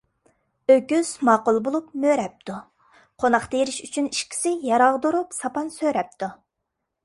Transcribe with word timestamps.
ئۆكۈز 0.75 1.11
ماقۇل 1.29 1.59
بولۇپ 1.67 1.91
مۆرەپتۇ. 2.05 2.57
قوناق 3.25 3.47
تېرىش 3.53 3.79
ئۈچۈن 3.89 4.11
ئىككىسى 4.15 4.57
يەر 4.71 4.89
ئاغدۇرۇپ 4.89 5.41
ساپان 5.41 5.73
سۆرەپتۇ. 5.81 6.35